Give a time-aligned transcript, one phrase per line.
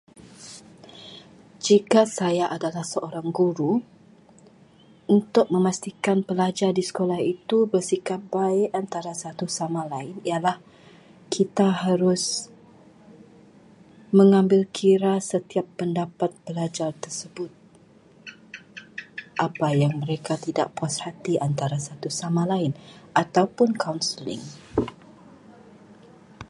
[1.65, 3.71] Jika saya adalah seorang guru,
[5.15, 10.57] untuk memastikan perlajar di sekolah itu bersikap baik antara satu sama lain ialah
[11.35, 12.23] kita harus
[14.19, 17.51] mengambil kira setiap pendapat pelajar tersebut.
[19.45, 21.77] Apa yang mereka tidak puas hati antara
[22.21, 22.71] sama lain
[23.21, 24.41] ataupun kaunseling.